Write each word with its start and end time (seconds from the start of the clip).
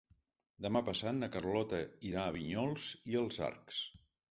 Demà 0.65 0.81
passat 0.87 1.15
na 1.25 1.29
Carlota 1.35 1.83
irà 2.13 2.25
a 2.25 2.33
Vinyols 2.39 2.89
i 3.13 3.23
els 3.23 3.41
Arcs. 3.53 3.87